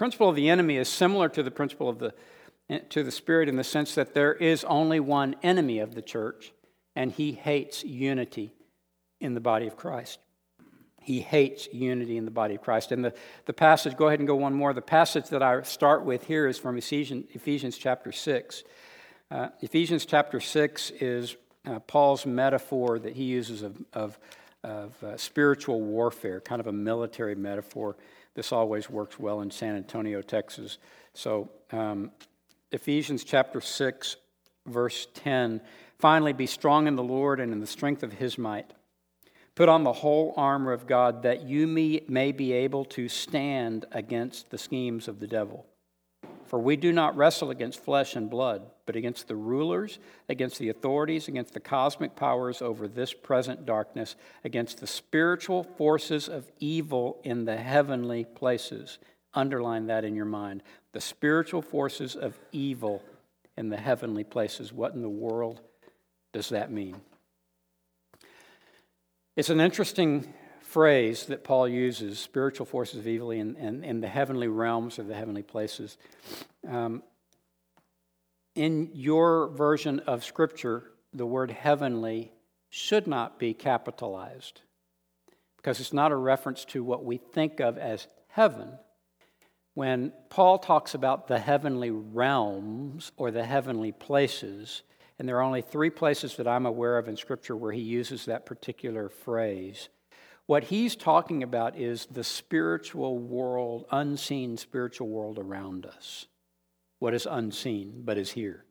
principle 0.00 0.30
of 0.30 0.34
the 0.34 0.48
enemy 0.48 0.78
is 0.78 0.88
similar 0.88 1.28
to 1.28 1.42
the 1.42 1.50
principle 1.50 1.86
of 1.86 1.98
the, 1.98 2.14
to 2.88 3.02
the 3.02 3.10
Spirit 3.10 3.50
in 3.50 3.56
the 3.56 3.62
sense 3.62 3.94
that 3.94 4.14
there 4.14 4.32
is 4.32 4.64
only 4.64 4.98
one 4.98 5.36
enemy 5.42 5.78
of 5.78 5.94
the 5.94 6.00
church, 6.00 6.54
and 6.96 7.12
he 7.12 7.32
hates 7.32 7.84
unity 7.84 8.54
in 9.20 9.34
the 9.34 9.40
body 9.40 9.66
of 9.66 9.76
Christ. 9.76 10.18
He 11.02 11.20
hates 11.20 11.68
unity 11.70 12.16
in 12.16 12.24
the 12.24 12.30
body 12.30 12.54
of 12.54 12.62
Christ. 12.62 12.92
And 12.92 13.04
the, 13.04 13.12
the 13.44 13.52
passage, 13.52 13.94
go 13.94 14.06
ahead 14.06 14.20
and 14.20 14.26
go 14.26 14.36
one 14.36 14.54
more. 14.54 14.72
The 14.72 14.80
passage 14.80 15.28
that 15.28 15.42
I 15.42 15.60
start 15.64 16.02
with 16.02 16.26
here 16.26 16.46
is 16.46 16.56
from 16.56 16.78
Ephesians, 16.78 17.26
Ephesians 17.34 17.76
chapter 17.76 18.10
6. 18.10 18.64
Uh, 19.30 19.48
Ephesians 19.60 20.06
chapter 20.06 20.40
6 20.40 20.92
is 20.92 21.36
uh, 21.66 21.78
Paul's 21.80 22.24
metaphor 22.24 22.98
that 23.00 23.16
he 23.16 23.24
uses 23.24 23.60
of, 23.60 23.76
of, 23.92 24.18
of 24.64 25.04
uh, 25.04 25.18
spiritual 25.18 25.82
warfare, 25.82 26.40
kind 26.40 26.58
of 26.58 26.68
a 26.68 26.72
military 26.72 27.34
metaphor. 27.34 27.98
This 28.34 28.52
always 28.52 28.88
works 28.88 29.18
well 29.18 29.40
in 29.40 29.50
San 29.50 29.76
Antonio, 29.76 30.22
Texas. 30.22 30.78
So, 31.14 31.50
um, 31.72 32.12
Ephesians 32.72 33.24
chapter 33.24 33.60
6, 33.60 34.16
verse 34.66 35.08
10 35.14 35.60
finally, 35.98 36.32
be 36.32 36.46
strong 36.46 36.86
in 36.86 36.96
the 36.96 37.02
Lord 37.02 37.40
and 37.40 37.52
in 37.52 37.60
the 37.60 37.66
strength 37.66 38.02
of 38.02 38.14
his 38.14 38.38
might. 38.38 38.72
Put 39.54 39.68
on 39.68 39.84
the 39.84 39.92
whole 39.92 40.32
armor 40.36 40.72
of 40.72 40.86
God 40.86 41.22
that 41.24 41.42
you 41.42 41.66
may, 41.66 42.02
may 42.08 42.32
be 42.32 42.52
able 42.52 42.86
to 42.86 43.08
stand 43.08 43.84
against 43.92 44.50
the 44.50 44.56
schemes 44.56 45.08
of 45.08 45.20
the 45.20 45.26
devil. 45.26 45.66
For 46.46 46.58
we 46.58 46.76
do 46.76 46.92
not 46.92 47.16
wrestle 47.16 47.50
against 47.50 47.84
flesh 47.84 48.16
and 48.16 48.30
blood, 48.30 48.62
but 48.90 48.96
against 48.96 49.28
the 49.28 49.36
rulers, 49.36 50.00
against 50.28 50.58
the 50.58 50.68
authorities, 50.68 51.28
against 51.28 51.54
the 51.54 51.60
cosmic 51.60 52.16
powers 52.16 52.60
over 52.60 52.88
this 52.88 53.12
present 53.12 53.64
darkness, 53.64 54.16
against 54.42 54.80
the 54.80 54.86
spiritual 54.88 55.62
forces 55.62 56.28
of 56.28 56.50
evil 56.58 57.20
in 57.22 57.44
the 57.44 57.56
heavenly 57.56 58.24
places. 58.24 58.98
Underline 59.32 59.86
that 59.86 60.04
in 60.04 60.16
your 60.16 60.24
mind. 60.24 60.64
The 60.90 61.00
spiritual 61.00 61.62
forces 61.62 62.16
of 62.16 62.36
evil 62.50 63.00
in 63.56 63.68
the 63.68 63.76
heavenly 63.76 64.24
places. 64.24 64.72
What 64.72 64.94
in 64.94 65.02
the 65.02 65.08
world 65.08 65.60
does 66.32 66.48
that 66.48 66.72
mean? 66.72 67.00
It's 69.36 69.50
an 69.50 69.60
interesting 69.60 70.34
phrase 70.62 71.26
that 71.26 71.44
Paul 71.44 71.68
uses 71.68 72.18
spiritual 72.18 72.66
forces 72.66 72.98
of 72.98 73.06
evil 73.06 73.30
in, 73.30 73.54
in, 73.54 73.84
in 73.84 74.00
the 74.00 74.08
heavenly 74.08 74.48
realms 74.48 74.98
or 74.98 75.04
the 75.04 75.14
heavenly 75.14 75.44
places. 75.44 75.96
Um, 76.66 77.04
in 78.60 78.90
your 78.92 79.48
version 79.48 80.00
of 80.00 80.22
Scripture, 80.22 80.90
the 81.14 81.24
word 81.24 81.50
heavenly 81.50 82.30
should 82.68 83.06
not 83.06 83.38
be 83.38 83.54
capitalized 83.54 84.60
because 85.56 85.80
it's 85.80 85.94
not 85.94 86.12
a 86.12 86.16
reference 86.16 86.66
to 86.66 86.84
what 86.84 87.02
we 87.02 87.16
think 87.16 87.58
of 87.60 87.78
as 87.78 88.06
heaven. 88.28 88.68
When 89.72 90.12
Paul 90.28 90.58
talks 90.58 90.92
about 90.92 91.26
the 91.26 91.38
heavenly 91.38 91.90
realms 91.90 93.12
or 93.16 93.30
the 93.30 93.44
heavenly 93.44 93.92
places, 93.92 94.82
and 95.18 95.26
there 95.26 95.38
are 95.38 95.42
only 95.42 95.62
three 95.62 95.88
places 95.88 96.36
that 96.36 96.46
I'm 96.46 96.66
aware 96.66 96.98
of 96.98 97.08
in 97.08 97.16
Scripture 97.16 97.56
where 97.56 97.72
he 97.72 97.80
uses 97.80 98.26
that 98.26 98.44
particular 98.44 99.08
phrase. 99.08 99.88
What 100.44 100.64
he's 100.64 100.96
talking 100.96 101.42
about 101.42 101.78
is 101.78 102.04
the 102.10 102.24
spiritual 102.24 103.16
world, 103.16 103.86
unseen 103.90 104.58
spiritual 104.58 105.08
world 105.08 105.38
around 105.38 105.86
us. 105.86 106.26
What 107.00 107.14
is 107.14 107.26
unseen 107.26 108.02
but 108.04 108.16
is 108.16 108.30
here. 108.30 108.64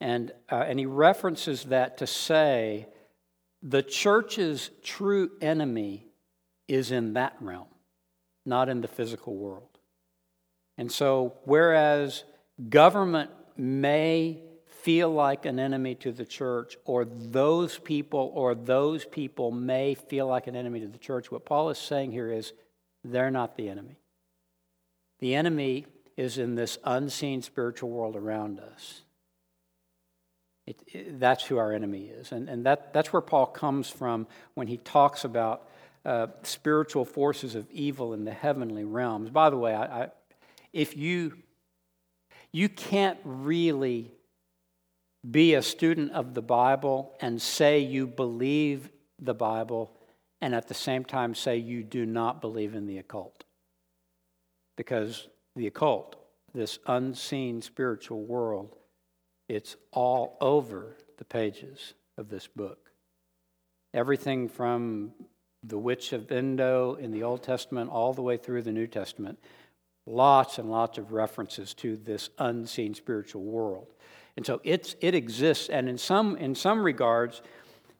And, 0.00 0.32
uh, 0.50 0.64
and 0.66 0.78
he 0.78 0.86
references 0.86 1.64
that 1.64 1.98
to 1.98 2.06
say 2.06 2.86
the 3.62 3.82
church's 3.82 4.70
true 4.82 5.30
enemy 5.40 6.06
is 6.68 6.90
in 6.90 7.14
that 7.14 7.36
realm, 7.40 7.68
not 8.46 8.68
in 8.68 8.80
the 8.80 8.88
physical 8.88 9.36
world. 9.36 9.78
And 10.78 10.90
so, 10.90 11.34
whereas 11.44 12.24
government 12.68 13.30
may 13.56 14.42
feel 14.66 15.10
like 15.10 15.44
an 15.44 15.58
enemy 15.58 15.94
to 15.96 16.12
the 16.12 16.24
church, 16.24 16.76
or 16.86 17.04
those 17.04 17.78
people 17.78 18.32
or 18.34 18.54
those 18.54 19.04
people 19.04 19.50
may 19.50 19.94
feel 19.94 20.26
like 20.26 20.46
an 20.46 20.56
enemy 20.56 20.80
to 20.80 20.86
the 20.86 20.98
church, 20.98 21.30
what 21.30 21.44
Paul 21.44 21.68
is 21.68 21.78
saying 21.78 22.12
here 22.12 22.32
is 22.32 22.54
they're 23.04 23.30
not 23.30 23.56
the 23.56 23.68
enemy. 23.68 23.98
The 25.18 25.34
enemy 25.34 25.84
is 26.20 26.36
in 26.36 26.54
this 26.54 26.76
unseen 26.84 27.40
spiritual 27.40 27.88
world 27.88 28.14
around 28.14 28.60
us. 28.60 29.00
It, 30.66 30.82
it, 30.86 31.18
that's 31.18 31.42
who 31.46 31.56
our 31.56 31.72
enemy 31.72 32.08
is. 32.08 32.30
And, 32.30 32.46
and 32.46 32.66
that, 32.66 32.92
that's 32.92 33.10
where 33.10 33.22
Paul 33.22 33.46
comes 33.46 33.88
from 33.88 34.26
when 34.52 34.66
he 34.66 34.76
talks 34.76 35.24
about 35.24 35.66
uh, 36.04 36.26
spiritual 36.42 37.06
forces 37.06 37.54
of 37.54 37.66
evil 37.70 38.12
in 38.12 38.26
the 38.26 38.34
heavenly 38.34 38.84
realms. 38.84 39.30
By 39.30 39.48
the 39.48 39.56
way, 39.56 39.74
I, 39.74 40.02
I, 40.02 40.08
if 40.74 40.94
you, 40.94 41.38
you 42.52 42.68
can't 42.68 43.18
really 43.24 44.12
be 45.28 45.54
a 45.54 45.62
student 45.62 46.12
of 46.12 46.34
the 46.34 46.42
Bible 46.42 47.14
and 47.22 47.40
say 47.40 47.78
you 47.78 48.06
believe 48.06 48.90
the 49.18 49.34
Bible 49.34 49.90
and 50.42 50.54
at 50.54 50.68
the 50.68 50.74
same 50.74 51.02
time 51.02 51.34
say 51.34 51.56
you 51.56 51.82
do 51.82 52.04
not 52.04 52.42
believe 52.42 52.74
in 52.74 52.86
the 52.86 52.98
occult. 52.98 53.44
Because 54.76 55.26
the 55.56 55.66
occult, 55.66 56.16
this 56.54 56.78
unseen 56.86 57.62
spiritual 57.62 58.22
world, 58.22 58.76
it's 59.48 59.76
all 59.92 60.36
over 60.40 60.96
the 61.18 61.24
pages 61.24 61.94
of 62.16 62.28
this 62.28 62.46
book. 62.46 62.90
Everything 63.92 64.48
from 64.48 65.12
the 65.62 65.78
witch 65.78 66.12
of 66.12 66.30
Endor 66.30 66.96
in 66.98 67.10
the 67.10 67.22
Old 67.22 67.42
Testament 67.42 67.90
all 67.90 68.12
the 68.12 68.22
way 68.22 68.36
through 68.36 68.62
the 68.62 68.72
New 68.72 68.86
Testament, 68.86 69.38
lots 70.06 70.58
and 70.58 70.70
lots 70.70 70.98
of 70.98 71.12
references 71.12 71.74
to 71.74 71.96
this 71.96 72.30
unseen 72.38 72.94
spiritual 72.94 73.42
world. 73.42 73.88
And 74.36 74.46
so 74.46 74.60
it's, 74.64 74.96
it 75.00 75.14
exists, 75.14 75.68
and 75.68 75.88
in 75.88 75.98
some, 75.98 76.36
in 76.36 76.54
some 76.54 76.82
regards, 76.82 77.42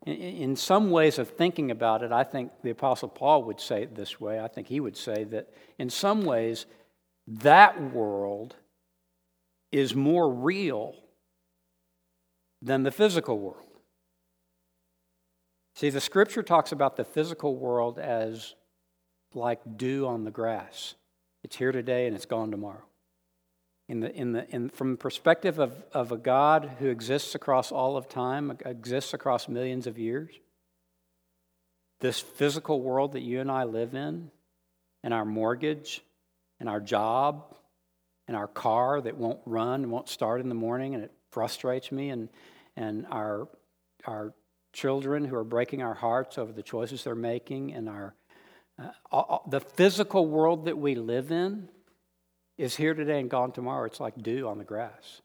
in, 0.06 0.14
in 0.14 0.56
some 0.56 0.90
ways 0.90 1.18
of 1.18 1.28
thinking 1.28 1.70
about 1.70 2.02
it, 2.02 2.12
I 2.12 2.24
think 2.24 2.52
the 2.62 2.70
Apostle 2.70 3.08
Paul 3.08 3.42
would 3.44 3.60
say 3.60 3.82
it 3.82 3.94
this 3.94 4.20
way. 4.20 4.40
I 4.40 4.48
think 4.48 4.68
he 4.68 4.80
would 4.80 4.96
say 4.96 5.24
that 5.24 5.52
in 5.78 5.90
some 5.90 6.24
ways, 6.24 6.66
that 7.30 7.80
world 7.92 8.56
is 9.72 9.94
more 9.94 10.32
real 10.32 10.94
than 12.60 12.82
the 12.82 12.90
physical 12.90 13.38
world. 13.38 13.66
See, 15.76 15.90
the 15.90 16.00
scripture 16.00 16.42
talks 16.42 16.72
about 16.72 16.96
the 16.96 17.04
physical 17.04 17.56
world 17.56 17.98
as 17.98 18.54
like 19.32 19.60
dew 19.76 20.06
on 20.06 20.24
the 20.24 20.30
grass. 20.30 20.94
It's 21.42 21.56
here 21.56 21.72
today 21.72 22.06
and 22.06 22.14
it's 22.14 22.26
gone 22.26 22.50
tomorrow 22.50 22.82
in 23.90 23.98
the, 23.98 24.14
in 24.14 24.32
the, 24.32 24.48
in, 24.50 24.68
from 24.68 24.92
the 24.92 24.96
perspective 24.96 25.58
of, 25.58 25.82
of 25.92 26.12
a 26.12 26.16
God 26.16 26.76
who 26.78 26.86
exists 26.86 27.34
across 27.34 27.72
all 27.72 27.96
of 27.96 28.08
time, 28.08 28.56
exists 28.64 29.12
across 29.12 29.48
millions 29.48 29.88
of 29.88 29.98
years, 29.98 30.30
this 31.98 32.20
physical 32.20 32.80
world 32.80 33.14
that 33.14 33.22
you 33.22 33.40
and 33.40 33.50
I 33.50 33.64
live 33.64 33.96
in, 33.96 34.30
and 35.02 35.12
our 35.12 35.24
mortgage, 35.24 36.04
and 36.60 36.68
our 36.68 36.80
job, 36.80 37.56
and 38.28 38.36
our 38.36 38.46
car 38.46 39.00
that 39.00 39.16
won't 39.16 39.40
run, 39.44 39.90
won't 39.90 40.08
start 40.08 40.40
in 40.40 40.48
the 40.48 40.54
morning, 40.54 40.94
and 40.94 41.02
it 41.02 41.12
frustrates 41.32 41.90
me, 41.90 42.10
and, 42.10 42.28
and 42.76 43.06
our, 43.10 43.48
our 44.04 44.32
children 44.72 45.24
who 45.24 45.34
are 45.34 45.42
breaking 45.42 45.82
our 45.82 45.94
hearts 45.94 46.38
over 46.38 46.52
the 46.52 46.62
choices 46.62 47.02
they're 47.02 47.16
making, 47.16 47.72
and 47.72 47.88
our, 47.88 48.14
uh, 48.78 48.90
all, 49.10 49.44
the 49.50 49.58
physical 49.60 50.26
world 50.26 50.66
that 50.66 50.78
we 50.78 50.94
live 50.94 51.32
in 51.32 51.68
is 52.56 52.76
here 52.76 52.94
today 52.94 53.18
and 53.18 53.30
gone 53.30 53.50
tomorrow. 53.50 53.84
It's 53.86 53.98
like 53.98 54.22
dew 54.22 54.46
on 54.46 54.58
the 54.58 54.64
grass. 54.64 55.22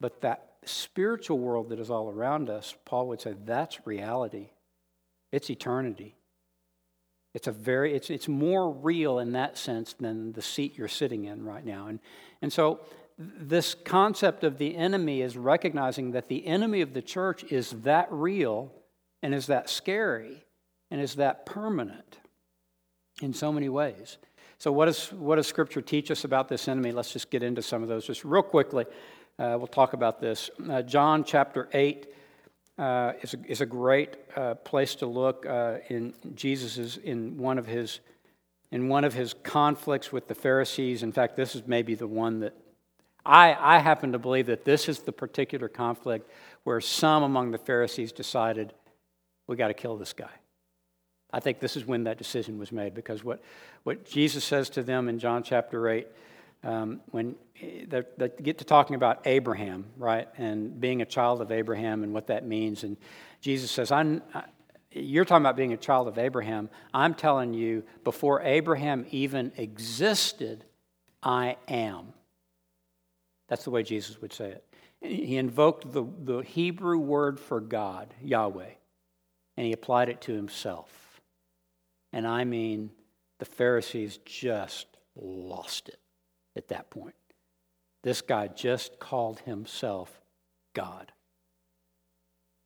But 0.00 0.22
that 0.22 0.54
spiritual 0.64 1.38
world 1.38 1.68
that 1.68 1.78
is 1.78 1.90
all 1.90 2.10
around 2.10 2.50
us, 2.50 2.74
Paul 2.84 3.08
would 3.08 3.20
say 3.20 3.34
that's 3.44 3.86
reality. 3.86 4.50
It's 5.30 5.50
eternity. 5.50 6.16
It's 7.34 7.46
a 7.46 7.52
very 7.52 7.94
it's 7.94 8.10
it's 8.10 8.28
more 8.28 8.70
real 8.70 9.18
in 9.18 9.32
that 9.32 9.58
sense 9.58 9.94
than 9.94 10.32
the 10.32 10.42
seat 10.42 10.76
you're 10.76 10.88
sitting 10.88 11.24
in 11.24 11.44
right 11.44 11.64
now. 11.64 11.86
And 11.88 12.00
and 12.42 12.52
so 12.52 12.80
this 13.18 13.74
concept 13.74 14.44
of 14.44 14.58
the 14.58 14.76
enemy 14.76 15.22
is 15.22 15.36
recognizing 15.36 16.12
that 16.12 16.28
the 16.28 16.46
enemy 16.46 16.80
of 16.80 16.94
the 16.94 17.02
church 17.02 17.44
is 17.44 17.70
that 17.82 18.06
real 18.10 18.72
and 19.22 19.34
is 19.34 19.48
that 19.48 19.68
scary 19.68 20.44
and 20.90 21.00
is 21.00 21.16
that 21.16 21.44
permanent 21.44 22.18
in 23.20 23.32
so 23.32 23.52
many 23.52 23.68
ways. 23.68 24.18
So, 24.58 24.72
what, 24.72 24.88
is, 24.88 25.12
what 25.12 25.36
does 25.36 25.46
Scripture 25.46 25.80
teach 25.80 26.10
us 26.10 26.24
about 26.24 26.48
this 26.48 26.66
enemy? 26.66 26.92
Let's 26.92 27.12
just 27.12 27.30
get 27.30 27.42
into 27.42 27.62
some 27.62 27.82
of 27.82 27.88
those 27.88 28.06
just 28.06 28.24
real 28.24 28.42
quickly. 28.42 28.86
Uh, 29.38 29.54
we'll 29.56 29.68
talk 29.68 29.92
about 29.92 30.20
this. 30.20 30.50
Uh, 30.68 30.82
John 30.82 31.22
chapter 31.22 31.68
8 31.72 32.08
uh, 32.78 33.12
is, 33.22 33.34
a, 33.34 33.38
is 33.46 33.60
a 33.60 33.66
great 33.66 34.16
uh, 34.36 34.54
place 34.54 34.94
to 34.96 35.06
look 35.06 35.44
uh, 35.46 35.78
in 35.88 36.14
Jesus' 36.34 36.96
in 36.98 37.36
one 37.36 37.58
of 37.58 37.66
his 37.66 38.00
in 38.70 38.88
one 38.88 39.04
of 39.04 39.14
his 39.14 39.34
conflicts 39.42 40.12
with 40.12 40.28
the 40.28 40.34
Pharisees. 40.34 41.02
In 41.02 41.10
fact, 41.10 41.36
this 41.36 41.54
is 41.54 41.66
maybe 41.66 41.94
the 41.94 42.06
one 42.06 42.40
that 42.40 42.54
I, 43.24 43.56
I 43.58 43.78
happen 43.78 44.12
to 44.12 44.18
believe 44.18 44.46
that 44.46 44.64
this 44.64 44.88
is 44.88 45.00
the 45.00 45.12
particular 45.12 45.68
conflict 45.68 46.30
where 46.64 46.80
some 46.80 47.22
among 47.22 47.50
the 47.50 47.58
Pharisees 47.58 48.12
decided 48.12 48.74
we 49.46 49.56
got 49.56 49.68
to 49.68 49.74
kill 49.74 49.96
this 49.96 50.12
guy. 50.12 50.30
I 51.32 51.40
think 51.40 51.60
this 51.60 51.76
is 51.76 51.86
when 51.86 52.04
that 52.04 52.18
decision 52.18 52.58
was 52.58 52.72
made 52.72 52.94
because 52.94 53.22
what, 53.22 53.42
what 53.82 54.04
Jesus 54.04 54.44
says 54.44 54.70
to 54.70 54.82
them 54.82 55.08
in 55.08 55.18
John 55.18 55.42
chapter 55.42 55.88
8, 55.88 56.06
um, 56.64 57.00
when 57.10 57.36
they, 57.60 58.02
they 58.16 58.30
get 58.42 58.58
to 58.58 58.64
talking 58.64 58.96
about 58.96 59.26
Abraham, 59.26 59.86
right, 59.96 60.28
and 60.36 60.80
being 60.80 61.02
a 61.02 61.06
child 61.06 61.40
of 61.40 61.52
Abraham 61.52 62.02
and 62.02 62.12
what 62.12 62.28
that 62.28 62.46
means, 62.46 62.84
and 62.84 62.96
Jesus 63.40 63.70
says, 63.70 63.92
I'm, 63.92 64.22
you're 64.90 65.24
talking 65.24 65.42
about 65.42 65.56
being 65.56 65.72
a 65.72 65.76
child 65.76 66.08
of 66.08 66.18
Abraham. 66.18 66.68
I'm 66.92 67.14
telling 67.14 67.54
you, 67.54 67.84
before 68.04 68.42
Abraham 68.42 69.06
even 69.10 69.52
existed, 69.56 70.64
I 71.22 71.56
am. 71.68 72.12
That's 73.48 73.64
the 73.64 73.70
way 73.70 73.82
Jesus 73.82 74.20
would 74.20 74.32
say 74.32 74.50
it. 74.50 74.64
He 75.00 75.36
invoked 75.36 75.92
the, 75.92 76.04
the 76.24 76.38
Hebrew 76.38 76.98
word 76.98 77.38
for 77.38 77.60
God, 77.60 78.12
Yahweh, 78.20 78.70
and 79.56 79.66
he 79.66 79.72
applied 79.72 80.08
it 80.08 80.20
to 80.22 80.32
himself. 80.32 81.20
And 82.12 82.26
I 82.26 82.44
mean, 82.44 82.90
the 83.38 83.44
Pharisees 83.44 84.18
just 84.24 84.86
lost 85.14 85.88
it 85.88 86.00
at 86.58 86.68
that 86.68 86.90
point. 86.90 87.14
This 88.02 88.20
guy 88.20 88.48
just 88.48 88.98
called 88.98 89.40
himself 89.40 90.20
God. 90.74 91.12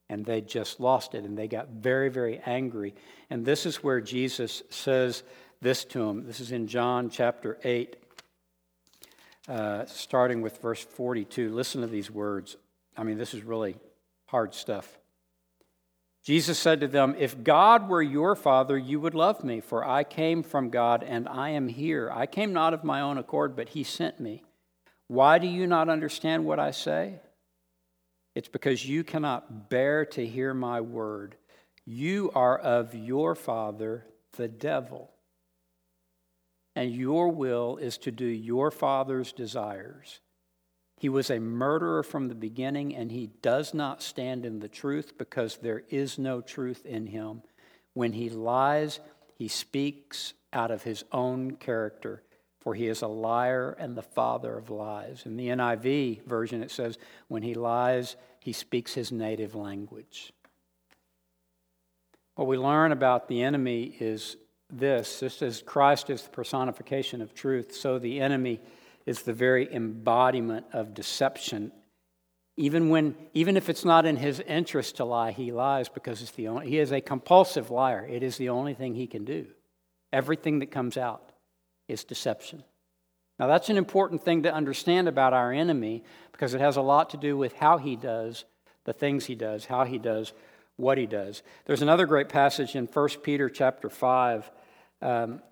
And 0.09 0.27
they 0.27 0.41
just 0.41 0.81
lost 0.81 1.15
it, 1.15 1.25
and 1.25 1.39
they 1.39 1.49
got 1.49 1.69
very, 1.69 2.11
very 2.11 2.39
angry. 2.45 2.95
And 3.31 3.45
this 3.45 3.65
is 3.65 3.83
where 3.83 4.01
Jesus 4.01 4.63
says 4.69 5.23
this 5.61 5.85
to 5.87 6.03
him. 6.03 6.27
This 6.27 6.41
is 6.41 6.53
in 6.53 6.67
John 6.67 7.09
chapter 7.09 7.59
8, 7.65 7.97
uh, 9.49 9.87
starting 9.87 10.43
with 10.43 10.61
verse 10.61 10.83
42. 10.83 11.55
Listen 11.55 11.81
to 11.81 11.87
these 11.87 12.11
words. 12.11 12.57
I 12.97 13.05
mean, 13.05 13.17
this 13.17 13.33
is 13.33 13.43
really 13.43 13.77
hard 14.27 14.55
stuff. 14.55 14.99
Jesus 16.23 16.59
said 16.59 16.81
to 16.81 16.89
them, 16.89 17.17
If 17.19 17.43
God 17.43 17.89
were 17.89 18.03
your 18.03 18.37
father, 18.37 18.79
you 18.79 19.01
would 19.01 19.15
love 19.15 19.43
me, 19.43 19.61
for 19.61 19.85
I 19.85 20.05
came 20.05 20.43
from 20.43 20.71
God 20.71 21.03
and 21.03 21.29
I 21.29 21.51
am 21.51 21.69
here. 21.69 22.11
I 22.13 22.27
came 22.27 22.53
not 22.53 22.75
of 22.75 22.85
my 22.85 23.01
own 23.01 23.19
accord, 23.19 23.57
but 23.57 23.71
he 23.71 23.83
sent 23.83 24.21
me. 24.21 24.45
Why 25.09 25.39
do 25.39 25.49
you 25.49 25.67
not 25.67 25.89
understand 25.89 26.45
what 26.45 26.61
I 26.61 26.71
say? 26.71 27.21
It's 28.35 28.49
because 28.49 28.89
you 28.89 29.05
cannot 29.05 29.69
bear 29.69 30.07
to 30.07 30.25
hear 30.25 30.55
my 30.55 30.81
word. 30.81 31.37
You 31.85 32.31
are 32.35 32.57
of 32.57 32.95
your 32.95 33.35
father, 33.35 34.07
the 34.37 34.49
devil, 34.49 35.11
and 36.77 36.95
your 36.95 37.29
will 37.29 37.77
is 37.77 37.99
to 37.99 38.13
do 38.13 38.25
your 38.25 38.71
father's 38.71 39.33
desires. 39.33 40.21
He 41.03 41.09
was 41.09 41.31
a 41.31 41.41
murderer 41.41 42.05
from 42.05 42.29
the 42.29 42.35
beginning, 42.37 42.95
and 42.95 43.11
he 43.11 43.27
does 43.43 43.75
not 43.75 44.05
stand 44.05 44.47
in 44.47 44.61
the 44.61 44.69
truth 44.69 45.19
because 45.19 45.57
there 45.57 45.83
is 45.91 46.17
no 46.17 46.41
truth 46.41 46.87
in 46.87 47.09
him. 47.09 47.43
When 47.93 48.13
he 48.13 48.31
lies, 48.31 49.01
he 49.35 49.49
speaks 49.49 50.33
out 50.53 50.71
of 50.71 50.85
his 50.85 51.03
own 51.11 51.57
character, 51.57 52.23
for 52.61 52.77
he 52.77 52.87
is 52.87 53.03
a 53.03 53.09
liar 53.09 53.77
and 53.81 53.97
the 53.97 54.03
father 54.03 54.57
of 54.57 54.71
lies. 54.71 55.25
In 55.27 55.37
the 55.37 55.49
NIV 55.49 56.25
version, 56.25 56.63
it 56.63 56.71
says, 56.71 56.99
When 57.27 57.43
he 57.43 57.55
lies, 57.55 58.15
he 58.39 58.53
speaks 58.53 58.95
his 58.95 59.11
native 59.11 59.57
language. 59.57 60.33
What 62.37 62.47
we 62.47 62.57
learn 62.57 62.93
about 62.93 63.27
the 63.27 63.43
enemy 63.43 63.97
is 63.99 64.37
this 64.71 65.19
just 65.19 65.43
as 65.43 65.63
Christ 65.63 66.11
is 66.11 66.23
the 66.23 66.31
personification 66.31 67.21
of 67.21 67.35
truth, 67.35 67.75
so 67.75 67.99
the 67.99 68.21
enemy 68.21 68.61
is 69.07 69.23
the 69.23 69.33
very 69.33 69.73
embodiment 69.73 70.67
of 70.73 70.95
deception. 70.95 71.73
Even, 72.57 72.89
when, 72.91 73.17
even 73.35 73.57
if 73.57 73.69
it's 73.69 73.85
not 73.85 74.07
in 74.07 74.17
his 74.17 74.41
interest 74.41 74.97
to 74.97 75.05
lie, 75.05 75.33
he 75.33 75.53
lies 75.53 75.89
because 75.89 76.23
it's 76.23 76.33
the 76.33 76.49
only, 76.49 76.69
he 76.69 76.79
is 76.79 76.93
a 76.93 77.01
compulsive 77.01 77.71
liar. 77.71 78.07
It 78.09 78.23
is 78.23 78.37
the 78.37 78.51
only 78.51 78.75
thing 78.75 78.95
he 78.95 79.07
can 79.07 79.25
do. 79.25 79.47
Everything 80.13 80.59
that 80.59 80.71
comes 80.71 80.97
out 80.97 81.33
is 81.89 82.05
deception. 82.05 82.63
Now, 83.39 83.47
that's 83.47 83.71
an 83.71 83.79
important 83.79 84.23
thing 84.23 84.43
to 84.45 84.53
understand 84.53 85.09
about 85.09 85.33
our 85.33 85.53
enemy 85.53 86.05
because 86.31 86.55
it 86.55 86.61
has 86.61 86.77
a 86.77 86.83
lot 86.83 87.11
to 87.11 87.17
do 87.17 87.37
with 87.37 87.55
how 87.55 87.79
he 87.79 87.97
does 87.97 88.45
the 88.85 88.93
things 88.93 89.27
he 89.27 89.35
does, 89.35 89.65
how 89.65 89.85
he 89.85 89.99
does 89.99 90.33
what 90.77 90.99
he 90.99 91.07
does. 91.07 91.43
There's 91.65 91.83
another 91.83 92.07
great 92.07 92.29
passage 92.29 92.75
in 92.75 92.87
1 92.87 93.09
Peter 93.23 93.49
chapter 93.49 93.89
5 93.89 94.51
um, 95.01 95.43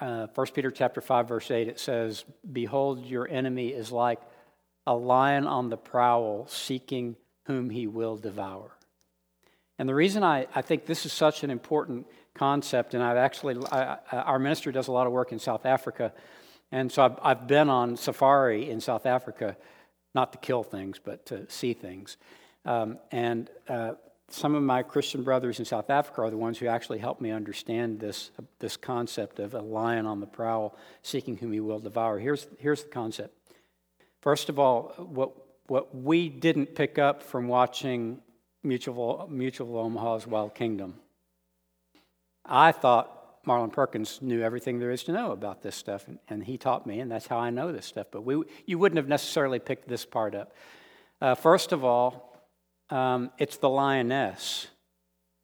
uh, 0.00 0.26
1 0.34 0.46
Peter 0.54 0.70
chapter 0.70 1.00
5, 1.00 1.28
verse 1.28 1.50
8, 1.50 1.68
it 1.68 1.80
says, 1.80 2.24
Behold, 2.50 3.04
your 3.04 3.28
enemy 3.28 3.68
is 3.68 3.90
like 3.90 4.20
a 4.86 4.94
lion 4.94 5.46
on 5.46 5.68
the 5.68 5.76
prowl, 5.76 6.46
seeking 6.48 7.16
whom 7.44 7.70
he 7.70 7.86
will 7.86 8.16
devour. 8.16 8.70
And 9.78 9.88
the 9.88 9.94
reason 9.94 10.22
I, 10.22 10.46
I 10.54 10.62
think 10.62 10.86
this 10.86 11.06
is 11.06 11.12
such 11.12 11.44
an 11.44 11.50
important 11.50 12.06
concept, 12.34 12.94
and 12.94 13.02
I've 13.02 13.16
actually, 13.16 13.56
I, 13.70 13.98
our 14.12 14.38
ministry 14.38 14.72
does 14.72 14.88
a 14.88 14.92
lot 14.92 15.06
of 15.06 15.12
work 15.12 15.32
in 15.32 15.38
South 15.38 15.66
Africa, 15.66 16.12
and 16.70 16.92
so 16.92 17.04
I've, 17.04 17.18
I've 17.22 17.46
been 17.46 17.68
on 17.68 17.96
safari 17.96 18.70
in 18.70 18.80
South 18.80 19.06
Africa, 19.06 19.56
not 20.14 20.32
to 20.32 20.38
kill 20.38 20.62
things, 20.62 21.00
but 21.02 21.26
to 21.26 21.48
see 21.50 21.74
things. 21.74 22.16
Um, 22.64 22.98
and 23.10 23.50
uh, 23.68 23.92
some 24.30 24.54
of 24.54 24.62
my 24.62 24.82
Christian 24.82 25.22
brothers 25.22 25.58
in 25.58 25.64
South 25.64 25.88
Africa 25.90 26.22
are 26.22 26.30
the 26.30 26.36
ones 26.36 26.58
who 26.58 26.66
actually 26.66 26.98
helped 26.98 27.20
me 27.20 27.30
understand 27.30 27.98
this, 27.98 28.30
this 28.58 28.76
concept 28.76 29.38
of 29.38 29.54
a 29.54 29.60
lion 29.60 30.06
on 30.06 30.20
the 30.20 30.26
prowl 30.26 30.76
seeking 31.02 31.36
whom 31.36 31.52
he 31.52 31.60
will 31.60 31.78
devour. 31.78 32.18
Here's, 32.18 32.46
here's 32.58 32.82
the 32.82 32.90
concept. 32.90 33.34
First 34.20 34.48
of 34.48 34.58
all, 34.58 34.92
what, 34.98 35.32
what 35.68 35.94
we 35.94 36.28
didn't 36.28 36.74
pick 36.74 36.98
up 36.98 37.22
from 37.22 37.48
watching 37.48 38.20
Mutual, 38.62 39.26
Mutual 39.30 39.78
Omaha's 39.78 40.26
Wild 40.26 40.54
Kingdom, 40.54 40.94
I 42.44 42.72
thought 42.72 43.14
Marlin 43.46 43.70
Perkins 43.70 44.20
knew 44.20 44.42
everything 44.42 44.78
there 44.78 44.90
is 44.90 45.04
to 45.04 45.12
know 45.12 45.32
about 45.32 45.62
this 45.62 45.74
stuff, 45.74 46.06
and, 46.06 46.18
and 46.28 46.44
he 46.44 46.58
taught 46.58 46.86
me, 46.86 47.00
and 47.00 47.10
that's 47.10 47.26
how 47.26 47.38
I 47.38 47.48
know 47.48 47.72
this 47.72 47.86
stuff. 47.86 48.08
But 48.10 48.22
we, 48.22 48.42
you 48.66 48.78
wouldn't 48.78 48.98
have 48.98 49.08
necessarily 49.08 49.58
picked 49.58 49.88
this 49.88 50.04
part 50.04 50.34
up. 50.34 50.52
Uh, 51.20 51.34
first 51.34 51.72
of 51.72 51.82
all, 51.82 52.27
um, 52.90 53.30
it's 53.38 53.56
the 53.56 53.68
lioness 53.68 54.68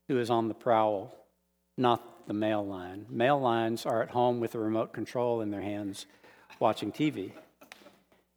who 0.08 0.19
is 0.19 0.31
on 0.31 0.49
the 0.49 0.55
prowl, 0.55 1.14
not 1.76 2.26
the 2.26 2.35
male 2.35 2.67
lion. 2.67 3.06
Male 3.08 3.41
lions 3.41 3.87
are 3.87 4.02
at 4.02 4.11
home 4.11 4.41
with 4.41 4.55
a 4.55 4.58
remote 4.58 4.93
control 4.93 5.41
in 5.41 5.50
their 5.50 5.62
hands 5.62 6.06
watching 6.58 6.93
TV. 6.93 7.32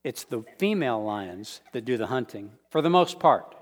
It's 0.03 0.23
the 0.23 0.43
female 0.57 1.03
lions 1.03 1.61
that 1.73 1.85
do 1.85 1.97
the 1.97 2.07
hunting, 2.07 2.51
for 2.69 2.81
the 2.81 2.89
most 2.89 3.19
part. 3.19 3.55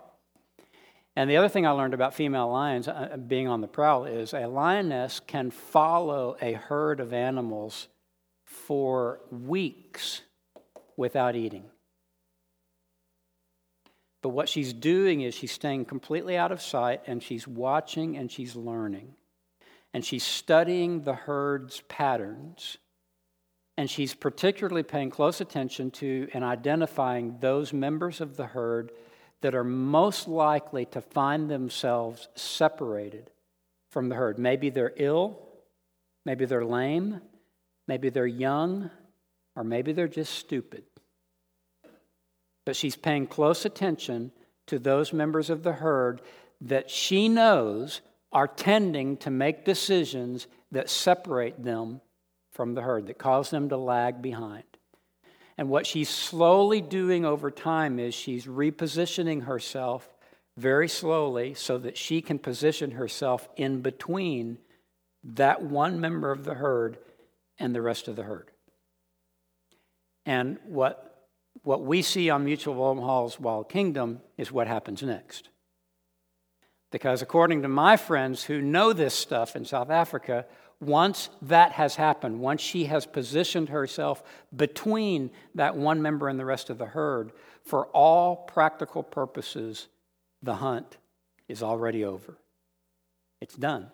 And 1.15 1.29
the 1.29 1.37
other 1.37 1.47
thing 1.47 1.65
I 1.65 1.71
learned 1.71 1.93
about 1.93 2.13
female 2.13 2.51
lions 2.51 2.87
uh, 2.87 3.17
being 3.27 3.47
on 3.47 3.61
the 3.61 3.67
prowl 3.67 4.05
is 4.05 4.33
a 4.33 4.47
lioness 4.47 5.19
can 5.19 5.49
follow 5.49 6.35
a 6.41 6.53
herd 6.53 6.99
of 6.99 7.13
animals 7.13 7.87
for 8.43 9.21
weeks 9.31 10.21
without 10.97 11.35
eating. 11.35 11.65
But 14.25 14.29
what 14.29 14.49
she's 14.49 14.73
doing 14.73 15.21
is 15.21 15.35
she's 15.35 15.51
staying 15.51 15.85
completely 15.85 16.35
out 16.35 16.51
of 16.51 16.59
sight 16.59 17.03
and 17.05 17.21
she's 17.21 17.47
watching 17.47 18.17
and 18.17 18.31
she's 18.31 18.55
learning. 18.55 19.13
And 19.93 20.03
she's 20.03 20.23
studying 20.23 21.03
the 21.03 21.13
herd's 21.13 21.81
patterns. 21.81 22.79
And 23.77 23.87
she's 23.87 24.15
particularly 24.15 24.81
paying 24.81 25.11
close 25.11 25.41
attention 25.41 25.91
to 25.91 26.27
and 26.33 26.43
identifying 26.43 27.37
those 27.39 27.71
members 27.71 28.19
of 28.19 28.35
the 28.35 28.47
herd 28.47 28.91
that 29.41 29.53
are 29.53 29.63
most 29.63 30.27
likely 30.27 30.85
to 30.85 31.01
find 31.01 31.47
themselves 31.47 32.27
separated 32.33 33.29
from 33.91 34.09
the 34.09 34.15
herd. 34.15 34.39
Maybe 34.39 34.71
they're 34.71 34.93
ill, 34.95 35.37
maybe 36.25 36.45
they're 36.45 36.65
lame, 36.65 37.21
maybe 37.87 38.09
they're 38.09 38.25
young, 38.25 38.89
or 39.55 39.63
maybe 39.63 39.93
they're 39.93 40.07
just 40.07 40.33
stupid 40.33 40.83
but 42.65 42.75
she's 42.75 42.95
paying 42.95 43.27
close 43.27 43.65
attention 43.65 44.31
to 44.67 44.79
those 44.79 45.13
members 45.13 45.49
of 45.49 45.63
the 45.63 45.73
herd 45.73 46.21
that 46.61 46.89
she 46.89 47.29
knows 47.29 48.01
are 48.31 48.47
tending 48.47 49.17
to 49.17 49.29
make 49.29 49.63
decisions 49.63 50.47
that 50.71 50.89
separate 50.89 51.63
them 51.63 52.01
from 52.51 52.73
the 52.73 52.81
herd, 52.81 53.07
that 53.07 53.17
cause 53.17 53.49
them 53.49 53.69
to 53.69 53.77
lag 53.77 54.21
behind. 54.21 54.63
And 55.57 55.69
what 55.69 55.87
she's 55.87 56.09
slowly 56.09 56.81
doing 56.81 57.23
over 57.23 57.49
time 57.49 57.99
is 57.99 58.13
she's 58.13 58.45
repositioning 58.45 59.43
herself 59.43 60.09
very 60.57 60.87
slowly 60.87 61.53
so 61.53 61.77
that 61.77 61.97
she 61.97 62.21
can 62.21 62.39
position 62.39 62.91
herself 62.91 63.47
in 63.55 63.81
between 63.81 64.57
that 65.23 65.61
one 65.61 65.99
member 65.99 66.31
of 66.31 66.43
the 66.43 66.55
herd 66.55 66.97
and 67.57 67.73
the 67.73 67.81
rest 67.81 68.07
of 68.07 68.15
the 68.15 68.23
herd. 68.23 68.51
And 70.25 70.57
what 70.65 71.14
what 71.63 71.83
we 71.83 72.01
see 72.01 72.29
on 72.29 72.45
Mutual 72.45 72.83
Omaha's 72.83 73.39
Wild 73.39 73.69
Kingdom 73.69 74.21
is 74.37 74.51
what 74.51 74.67
happens 74.67 75.01
next. 75.01 75.49
Because 76.91 77.21
according 77.21 77.61
to 77.63 77.67
my 77.67 77.97
friends 77.97 78.43
who 78.43 78.61
know 78.61 78.93
this 78.93 79.13
stuff 79.13 79.55
in 79.55 79.65
South 79.65 79.89
Africa, 79.89 80.45
once 80.79 81.29
that 81.41 81.73
has 81.73 81.95
happened, 81.95 82.39
once 82.39 82.61
she 82.61 82.85
has 82.85 83.05
positioned 83.05 83.69
herself 83.69 84.23
between 84.55 85.31
that 85.55 85.75
one 85.75 86.01
member 86.01 86.29
and 86.29 86.39
the 86.39 86.45
rest 86.45 86.69
of 86.69 86.77
the 86.77 86.85
herd, 86.85 87.31
for 87.63 87.87
all 87.87 88.35
practical 88.35 89.03
purposes, 89.03 89.87
the 90.43 90.55
hunt 90.55 90.97
is 91.47 91.63
already 91.63 92.05
over. 92.05 92.37
It's 93.41 93.55
done. 93.55 93.91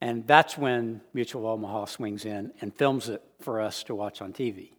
And 0.00 0.26
that's 0.26 0.58
when 0.58 1.00
Mutual 1.14 1.46
Omaha 1.46 1.84
swings 1.84 2.24
in 2.24 2.52
and 2.60 2.74
films 2.74 3.08
it 3.08 3.22
for 3.40 3.60
us 3.60 3.84
to 3.84 3.94
watch 3.94 4.20
on 4.20 4.32
TV. 4.32 4.72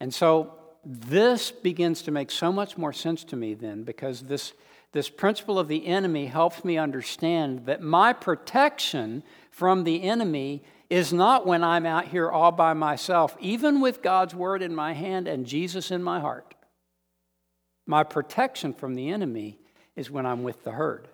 And 0.00 0.12
so 0.12 0.54
this 0.84 1.50
begins 1.50 2.02
to 2.02 2.10
make 2.10 2.30
so 2.30 2.52
much 2.52 2.78
more 2.78 2.92
sense 2.92 3.24
to 3.24 3.36
me 3.36 3.54
then 3.54 3.82
because 3.82 4.22
this, 4.22 4.52
this 4.92 5.10
principle 5.10 5.58
of 5.58 5.68
the 5.68 5.86
enemy 5.86 6.26
helps 6.26 6.64
me 6.64 6.78
understand 6.78 7.66
that 7.66 7.82
my 7.82 8.12
protection 8.12 9.22
from 9.50 9.84
the 9.84 10.02
enemy 10.02 10.62
is 10.88 11.12
not 11.12 11.46
when 11.46 11.62
I'm 11.62 11.84
out 11.84 12.06
here 12.06 12.30
all 12.30 12.52
by 12.52 12.72
myself, 12.72 13.36
even 13.40 13.80
with 13.80 14.02
God's 14.02 14.34
word 14.34 14.62
in 14.62 14.74
my 14.74 14.94
hand 14.94 15.28
and 15.28 15.44
Jesus 15.44 15.90
in 15.90 16.02
my 16.02 16.20
heart. 16.20 16.54
My 17.86 18.04
protection 18.04 18.72
from 18.72 18.94
the 18.94 19.10
enemy 19.10 19.58
is 19.96 20.10
when 20.10 20.26
I'm 20.26 20.42
with 20.42 20.64
the 20.64 20.72
herd. 20.72 21.08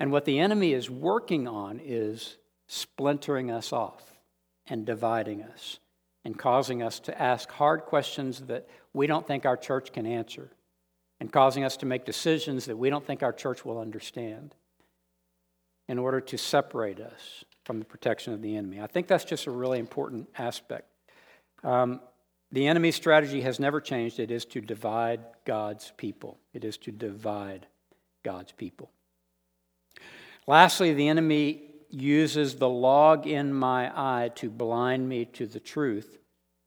And 0.00 0.12
what 0.12 0.24
the 0.24 0.38
enemy 0.38 0.72
is 0.72 0.88
working 0.88 1.48
on 1.48 1.80
is 1.82 2.36
splintering 2.68 3.50
us 3.50 3.72
off 3.72 4.02
and 4.68 4.86
dividing 4.86 5.42
us 5.42 5.80
and 6.28 6.38
causing 6.38 6.82
us 6.82 7.00
to 7.00 7.22
ask 7.22 7.50
hard 7.50 7.86
questions 7.86 8.40
that 8.40 8.68
we 8.92 9.06
don't 9.06 9.26
think 9.26 9.46
our 9.46 9.56
church 9.56 9.94
can 9.94 10.04
answer 10.04 10.50
and 11.20 11.32
causing 11.32 11.64
us 11.64 11.78
to 11.78 11.86
make 11.86 12.04
decisions 12.04 12.66
that 12.66 12.76
we 12.76 12.90
don't 12.90 13.06
think 13.06 13.22
our 13.22 13.32
church 13.32 13.64
will 13.64 13.78
understand 13.80 14.54
in 15.88 15.98
order 15.98 16.20
to 16.20 16.36
separate 16.36 17.00
us 17.00 17.44
from 17.64 17.78
the 17.78 17.84
protection 17.86 18.34
of 18.34 18.42
the 18.42 18.56
enemy. 18.56 18.78
I 18.78 18.86
think 18.86 19.06
that's 19.06 19.24
just 19.24 19.46
a 19.46 19.50
really 19.50 19.78
important 19.78 20.28
aspect. 20.36 20.90
Um, 21.64 21.98
the 22.52 22.66
enemy's 22.66 22.96
strategy 22.96 23.40
has 23.40 23.58
never 23.58 23.80
changed. 23.80 24.20
It 24.20 24.30
is 24.30 24.44
to 24.44 24.60
divide 24.60 25.20
God's 25.46 25.94
people. 25.96 26.36
It 26.52 26.62
is 26.62 26.76
to 26.76 26.92
divide 26.92 27.66
God's 28.22 28.52
people. 28.52 28.90
Lastly, 30.46 30.92
the 30.92 31.08
enemy 31.08 31.67
uses 31.90 32.56
the 32.56 32.68
log 32.68 33.26
in 33.26 33.52
my 33.52 33.90
eye 33.94 34.30
to 34.36 34.50
blind 34.50 35.08
me 35.08 35.24
to 35.24 35.46
the 35.46 35.60
truth 35.60 36.18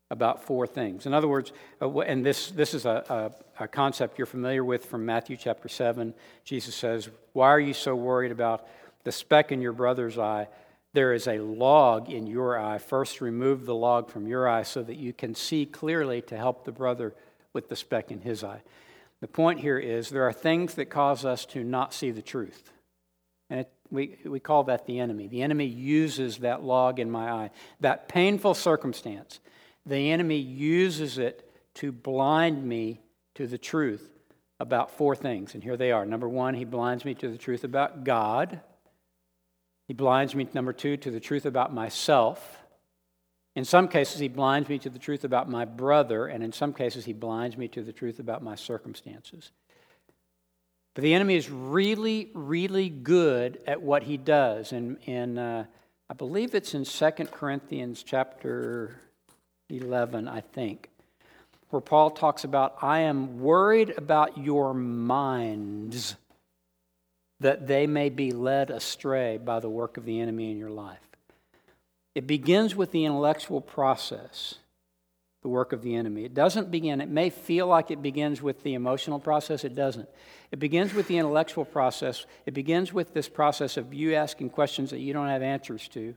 about 0.10 0.44
four 0.44 0.68
things. 0.68 1.06
In 1.06 1.14
other 1.14 1.28
words, 1.28 1.54
uh, 1.82 2.00
and 2.00 2.26
this, 2.26 2.52
this 2.52 2.74
is 2.74 2.86
a, 2.86 3.32
a, 3.58 3.64
a, 3.64 3.68
concept 3.68 4.18
you're 4.18 4.26
familiar 4.26 4.64
with 4.64 4.86
from 4.86 5.06
Matthew 5.06 5.38
chapter 5.38 5.70
7. 5.70 6.14
Jesus 6.44 6.76
says, 6.76 7.10
Why 7.32 7.48
are 7.48 7.60
you 7.60 7.74
so 7.74 7.96
worried 7.96 8.32
about 8.32 8.68
the 9.06 9.12
speck 9.12 9.54
in 9.54 9.62
your 9.62 9.72
brother's 9.72 10.18
eye? 10.18 10.50
There 10.94 11.14
is 11.14 11.28
a 11.28 11.40
log 11.40 12.10
in 12.10 12.28
your 12.28 12.60
eye. 12.60 12.78
First, 12.78 13.22
remove 13.22 13.66
the 13.66 13.74
log 13.74 14.10
from 14.10 14.28
your 14.28 14.50
eye 14.50 14.64
so 14.64 14.84
that 14.84 14.98
you 14.98 15.14
can 15.14 15.34
see 15.34 15.66
clearly 15.66 16.22
to 16.24 16.36
help 16.36 16.66
the 16.66 16.74
brother 16.74 17.14
with 17.54 17.70
the 17.70 17.78
speck 17.78 18.12
in 18.12 18.20
his 18.20 18.44
eye. 18.44 18.62
The 19.22 19.28
point 19.28 19.62
here 19.62 19.80
is 19.80 20.10
there 20.10 20.28
are 20.28 20.34
things 20.34 20.74
that 20.74 20.88
cause 20.88 21.24
us 21.24 21.46
to 21.48 21.64
not 21.64 21.94
see 21.94 22.12
the 22.12 22.22
truth. 22.22 22.70
And 23.50 23.62
it, 23.62 23.72
we, 23.92 24.18
we 24.26 24.40
call 24.40 24.64
that 24.66 24.86
the 24.86 25.00
enemy. 25.00 25.28
The 25.28 25.42
enemy 25.42 25.66
uses 25.66 26.40
that 26.40 26.64
log 26.64 27.00
in 27.00 27.12
my 27.12 27.30
eye, 27.30 27.52
that 27.82 28.08
painful 28.08 28.54
circumstance. 28.54 29.40
The 29.86 30.12
enemy 30.12 30.38
uses 30.38 31.18
it 31.18 31.50
to 31.76 31.92
blind 31.92 32.64
me 32.64 33.02
to 33.36 33.48
the 33.48 33.58
truth 33.58 34.10
about 34.60 34.92
four 34.92 35.16
things. 35.16 35.54
And 35.54 35.64
here 35.64 35.76
they 35.76 35.92
are. 35.92 36.06
Number 36.06 36.30
one, 36.30 36.54
he 36.54 36.66
blinds 36.66 37.04
me 37.04 37.14
to 37.16 37.30
the 37.30 37.38
truth 37.38 37.64
about 37.64 38.04
God. 38.04 38.62
He 39.88 39.94
blinds 39.94 40.36
me, 40.36 40.48
number 40.54 40.72
two, 40.72 40.98
to 40.98 41.12
the 41.12 41.20
truth 41.20 41.46
about 41.46 41.74
myself. 41.74 42.60
In 43.56 43.66
some 43.66 43.88
cases, 43.90 44.20
he 44.20 44.30
blinds 44.30 44.70
me 44.70 44.80
to 44.80 44.90
the 44.90 45.00
truth 45.00 45.26
about 45.26 45.50
my 45.50 45.66
brother, 45.66 46.28
and 46.28 46.44
in 46.44 46.54
some 46.54 46.74
cases, 46.74 47.04
he 47.04 47.12
blinds 47.12 47.58
me 47.58 47.68
to 47.70 47.82
the 47.82 47.92
truth 47.92 48.20
about 48.20 48.42
my 48.42 48.56
circumstances. 48.56 49.52
But 50.94 51.04
the 51.04 51.14
enemy 51.14 51.36
is 51.36 51.50
really, 51.50 52.30
really 52.34 52.90
good 52.90 53.60
at 53.66 53.82
what 53.82 54.04
he 54.04 54.18
does. 54.18 54.74
And, 54.74 55.40
uh, 55.40 55.64
I 56.10 56.14
believe 56.14 56.54
it's 56.54 56.74
in 56.74 56.84
2 56.84 57.32
Corinthians 57.32 58.04
chapter 58.04 59.00
11, 59.70 60.28
I 60.28 60.42
think, 60.42 60.90
where 61.70 61.82
Paul 61.82 62.12
talks 62.12 62.44
about, 62.44 62.76
I 62.82 63.00
am 63.00 63.40
worried 63.40 63.94
about 63.98 64.38
your 64.38 64.74
minds 64.74 66.16
that 67.40 67.68
they 67.68 67.88
may 67.88 68.10
be 68.10 68.32
led 68.32 68.70
astray 68.70 69.38
by 69.38 69.60
the 69.60 69.70
work 69.70 69.96
of 69.96 70.04
the 70.06 70.20
enemy 70.20 70.52
in 70.52 70.58
your 70.58 70.70
life. 70.70 71.00
It 72.14 72.28
begins 72.28 72.76
with 72.76 72.92
the 72.92 73.06
intellectual 73.06 73.62
process, 73.62 74.56
the 75.42 75.50
work 75.50 75.74
of 75.74 75.82
the 75.82 75.96
enemy. 75.96 76.24
It 76.24 76.34
doesn't 76.34 76.70
begin, 76.70 77.02
it 77.02 77.10
may 77.10 77.30
feel 77.30 77.68
like 77.68 77.90
it 77.90 78.02
begins 78.02 78.42
with 78.42 78.62
the 78.64 78.76
emotional 78.76 79.20
process, 79.20 79.64
it 79.64 79.76
doesn't. 79.76 80.08
It 80.52 80.60
begins 80.60 80.94
with 80.94 81.08
the 81.08 81.18
intellectual 81.18 81.66
process. 81.66 82.26
It 82.46 82.54
begins 82.54 82.92
with 82.92 83.14
this 83.14 83.30
process 83.30 83.78
of 83.78 83.94
you 83.94 84.14
asking 84.14 84.50
questions 84.50 84.90
that 84.90 85.00
you 85.00 85.14
don't 85.14 85.30
have 85.30 85.42
answers 85.42 85.88
to. 85.90 86.16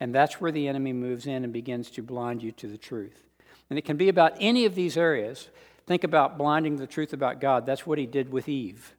And 0.00 0.14
that's 0.14 0.40
where 0.40 0.50
the 0.50 0.68
enemy 0.68 0.92
moves 0.92 1.26
in 1.26 1.44
and 1.44 1.52
begins 1.52 1.90
to 1.92 2.02
blind 2.02 2.42
you 2.42 2.50
to 2.52 2.66
the 2.66 2.78
truth. 2.78 3.22
And 3.70 3.78
it 3.78 3.84
can 3.84 3.96
be 3.96 4.08
about 4.08 4.36
any 4.40 4.64
of 4.64 4.74
these 4.74 4.96
areas. 4.96 5.48
Think 5.86 6.02
about 6.02 6.38
blinding 6.38 6.76
the 6.76 6.86
truth 6.86 7.12
about 7.12 7.40
God. 7.40 7.66
That's 7.66 7.86
what 7.86 7.98
he 7.98 8.06
did 8.06 8.32
with 8.32 8.48
Eve. 8.48 8.94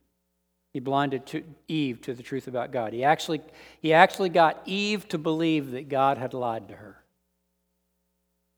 He 0.72 0.80
blinded 0.80 1.26
to 1.28 1.44
Eve 1.68 2.02
to 2.02 2.14
the 2.14 2.24
truth 2.24 2.48
about 2.48 2.72
God. 2.72 2.94
He 2.94 3.04
actually, 3.04 3.42
he 3.82 3.94
actually 3.94 4.30
got 4.30 4.62
Eve 4.66 5.08
to 5.10 5.18
believe 5.18 5.72
that 5.72 5.90
God 5.90 6.18
had 6.18 6.34
lied 6.34 6.68
to 6.68 6.76
her. 6.76 7.02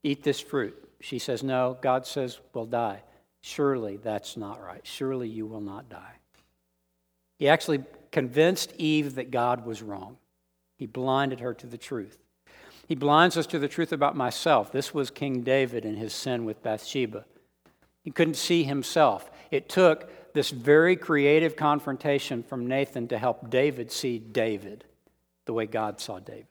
Eat 0.04 0.24
this 0.24 0.40
fruit. 0.40 0.87
She 1.00 1.20
says, 1.20 1.44
No. 1.44 1.78
God 1.82 2.06
says, 2.06 2.40
We'll 2.54 2.66
die. 2.66 3.04
Surely 3.42 3.98
that's 3.98 4.36
not 4.36 4.62
right. 4.62 4.82
Surely 4.84 5.30
you 5.30 5.46
will 5.46 5.62
not 5.62 5.90
die. 5.90 6.16
He 7.38 7.48
actually 7.48 7.84
convinced 8.12 8.74
Eve 8.78 9.16
that 9.16 9.32
God 9.32 9.66
was 9.66 9.82
wrong. 9.82 10.18
He 10.78 10.86
blinded 10.86 11.40
her 11.40 11.54
to 11.54 11.68
the 11.68 11.78
truth. 11.78 12.18
He 12.88 12.96
blinds 12.96 13.38
us 13.38 13.48
to 13.48 13.60
the 13.60 13.68
truth 13.68 13.92
about 13.92 14.16
myself. 14.16 14.72
This 14.72 14.94
was 14.94 15.12
King 15.12 15.42
David 15.42 15.86
and 15.86 15.98
his 15.98 16.14
sin 16.14 16.46
with 16.46 16.64
Bathsheba. 16.64 17.26
He 18.02 18.12
couldn't 18.12 18.36
see 18.36 18.64
himself. 18.64 19.30
It 19.52 19.68
took 19.68 20.34
this 20.34 20.50
very 20.50 20.96
creative 20.96 21.56
confrontation 21.56 22.44
from 22.44 22.68
Nathan 22.68 23.08
to 23.10 23.18
help 23.18 23.50
David 23.50 23.92
see 23.92 24.20
David 24.20 24.86
the 25.46 25.54
way 25.54 25.66
God 25.66 26.00
saw 26.00 26.20
David. 26.20 26.48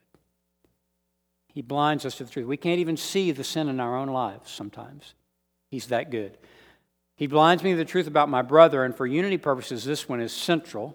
He 1.57 1.63
blinds 1.63 2.05
us 2.05 2.17
to 2.17 2.25
the 2.25 2.31
truth. 2.31 2.47
We 2.47 2.59
can't 2.59 2.81
even 2.81 2.99
see 2.99 3.33
the 3.33 3.43
sin 3.43 3.71
in 3.71 3.81
our 3.81 3.97
own 3.97 4.09
lives 4.09 4.51
sometimes. 4.51 5.15
He's 5.71 5.87
that 5.87 6.11
good. 6.11 6.37
He 7.17 7.27
blinds 7.27 7.63
me 7.63 7.71
to 7.71 7.79
the 7.79 7.85
truth 7.87 8.07
about 8.07 8.29
my 8.29 8.43
brother, 8.43 8.85
and 8.85 8.95
for 8.95 9.07
unity 9.07 9.39
purposes, 9.39 9.83
this 9.83 10.07
one 10.07 10.21
is 10.21 10.35
central. 10.35 10.95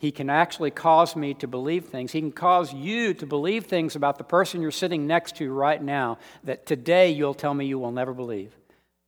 He 0.00 0.10
can 0.10 0.30
actually 0.30 0.72
cause 0.72 1.14
me 1.14 1.32
to 1.34 1.46
believe 1.46 1.84
things. 1.84 2.10
He 2.10 2.20
can 2.20 2.32
cause 2.32 2.74
you 2.74 3.14
to 3.14 3.24
believe 3.24 3.66
things 3.66 3.94
about 3.94 4.18
the 4.18 4.24
person 4.24 4.60
you're 4.60 4.72
sitting 4.72 5.06
next 5.06 5.36
to 5.36 5.52
right 5.52 5.80
now 5.80 6.18
that 6.42 6.66
today 6.66 7.12
you'll 7.12 7.32
tell 7.32 7.54
me 7.54 7.66
you 7.66 7.78
will 7.78 7.92
never 7.92 8.12
believe. 8.12 8.52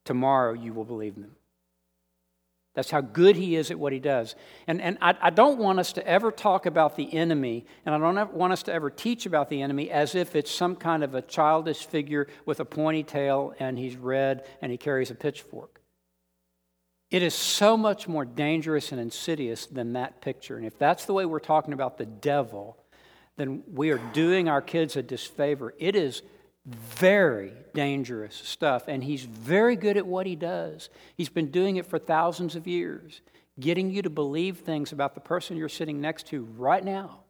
Tomorrow 0.05 0.53
you 0.53 0.71
will 0.71 0.85
believe 0.85 1.15
them. 1.15 1.35
That's 2.77 2.91
how 2.91 3.01
good 3.01 3.35
he 3.35 3.55
is 3.55 3.71
at 3.71 3.79
what 3.79 3.91
he 3.91 3.97
does. 3.97 4.35
And, 4.67 4.79
and 4.79 4.99
I, 5.01 5.15
I, 5.19 5.29
don't 5.31 5.57
want 5.57 5.79
us 5.79 5.93
to 5.93 6.07
ever 6.07 6.31
talk 6.31 6.67
about 6.67 6.95
the 6.95 7.11
enemy, 7.11 7.65
and 7.87 7.95
I 7.95 7.97
don't 7.97 8.33
want 8.35 8.53
us 8.53 8.61
to 8.63 8.71
ever 8.71 8.91
teach 8.91 9.25
about 9.25 9.49
the 9.49 9.63
enemy 9.63 9.89
as 9.89 10.13
if 10.13 10.35
it's 10.35 10.51
some 10.51 10.75
kind 10.75 11.03
of 11.03 11.15
a 11.15 11.23
childish 11.23 11.87
figure 11.87 12.27
with 12.45 12.59
a 12.59 12.65
pointy 12.65 13.01
tail 13.01 13.55
and 13.57 13.79
he's 13.79 13.95
red 13.95 14.45
and 14.61 14.71
he 14.71 14.77
carries 14.77 15.09
a 15.09 15.15
pitchfork. 15.15 15.81
It 17.09 17.23
is 17.23 17.33
so 17.33 17.77
much 17.77 18.07
more 18.07 18.25
dangerous 18.25 18.91
and 18.91 19.01
insidious 19.01 19.65
than 19.65 19.93
that 19.93 20.21
picture. 20.21 20.55
And 20.55 20.65
if 20.67 20.77
that's 20.77 21.05
the 21.05 21.13
way 21.13 21.25
we're 21.25 21.39
talking 21.39 21.73
about 21.73 21.97
the 21.97 22.05
devil, 22.05 22.77
then 23.37 23.63
we 23.73 23.89
are 23.89 24.01
doing 24.13 24.49
our 24.49 24.61
kids 24.61 24.95
a 24.95 25.01
disfavor. 25.01 25.73
It 25.79 25.95
is 25.95 26.21
very 26.67 27.53
dangerous 27.73 28.35
stuff, 28.35 28.87
and 28.87 29.03
he's 29.03 29.23
very 29.23 29.75
good 29.75 29.95
at 29.97 30.05
what 30.05 30.25
he 30.25 30.35
does. 30.35 30.89
He's 31.15 31.29
been 31.29 31.49
doing 31.49 31.77
it 31.77 31.85
for 31.85 31.97
thousands 31.97 32.55
of 32.55 32.67
years, 32.67 33.21
getting 33.59 33.89
you 33.89 34.01
to 34.01 34.09
believe 34.09 34.57
things 34.57 34.91
about 34.91 35.15
the 35.15 35.21
person 35.21 35.55
you're 35.57 35.69
sitting 35.69 36.01
next 36.01 36.27
to 36.27 36.43
right 36.57 36.83
now 36.83 37.21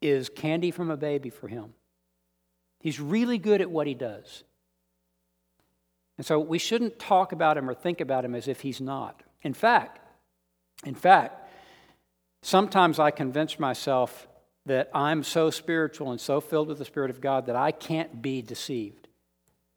is 0.00 0.28
candy 0.28 0.70
from 0.70 0.90
a 0.90 0.96
baby 0.96 1.30
for 1.30 1.48
him. 1.48 1.74
He's 2.80 3.00
really 3.00 3.38
good 3.38 3.60
at 3.60 3.70
what 3.70 3.86
he 3.86 3.94
does. 3.94 4.44
And 6.16 6.24
so 6.26 6.38
we 6.38 6.58
shouldn't 6.58 6.98
talk 6.98 7.32
about 7.32 7.58
him 7.58 7.68
or 7.68 7.74
think 7.74 8.00
about 8.00 8.24
him 8.24 8.34
as 8.34 8.48
if 8.48 8.60
he's 8.60 8.80
not. 8.80 9.22
In 9.42 9.52
fact, 9.52 10.00
in 10.84 10.94
fact, 10.94 11.48
sometimes 12.42 12.98
I 12.98 13.10
convince 13.10 13.58
myself 13.58 14.26
that 14.66 14.90
I'm 14.92 15.22
so 15.22 15.50
spiritual 15.50 16.10
and 16.10 16.20
so 16.20 16.40
filled 16.40 16.68
with 16.68 16.78
the 16.78 16.84
Spirit 16.84 17.10
of 17.10 17.20
God 17.20 17.46
that 17.46 17.56
I 17.56 17.70
can't 17.70 18.20
be 18.20 18.42
deceived 18.42 19.08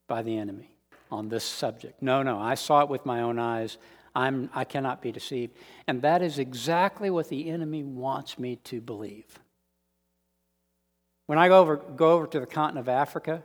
by 0.08 0.24
the 0.24 0.38
enemy 0.38 0.72
on 1.12 1.30
this 1.30 1.44
subject. 1.44 2.02
No, 2.02 2.24
no, 2.24 2.40
I 2.40 2.56
saw 2.56 2.82
it 2.82 2.90
with 2.90 3.06
my 3.06 3.22
own 3.22 3.40
eyes. 3.40 3.78
I'm, 4.16 4.50
I 4.54 4.64
cannot 4.64 5.02
be 5.02 5.12
deceived. 5.12 5.56
And 5.88 6.02
that 6.02 6.22
is 6.22 6.40
exactly 6.40 7.10
what 7.10 7.30
the 7.30 7.50
enemy 7.50 7.84
wants 7.84 8.38
me 8.40 8.58
to 8.66 8.82
believe. 8.82 9.40
When 11.28 11.38
I 11.38 11.48
go 11.48 11.60
over, 11.60 11.78
go 11.78 12.14
over 12.14 12.26
to 12.28 12.40
the 12.40 12.48
continent 12.48 12.80
of 12.80 12.90
Africa, 12.90 13.44